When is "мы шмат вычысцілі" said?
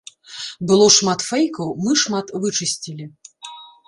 1.87-3.05